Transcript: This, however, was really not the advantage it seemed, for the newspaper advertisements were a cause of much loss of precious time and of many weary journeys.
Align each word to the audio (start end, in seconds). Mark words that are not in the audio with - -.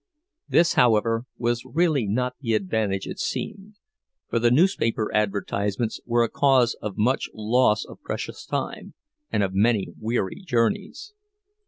This, 0.49 0.73
however, 0.73 1.25
was 1.37 1.63
really 1.63 2.07
not 2.07 2.33
the 2.41 2.55
advantage 2.55 3.05
it 3.05 3.19
seemed, 3.19 3.75
for 4.31 4.39
the 4.39 4.49
newspaper 4.49 5.13
advertisements 5.13 5.99
were 6.07 6.23
a 6.23 6.27
cause 6.27 6.75
of 6.81 6.97
much 6.97 7.29
loss 7.35 7.85
of 7.85 8.01
precious 8.01 8.43
time 8.47 8.95
and 9.31 9.43
of 9.43 9.53
many 9.53 9.89
weary 9.99 10.41
journeys. 10.43 11.13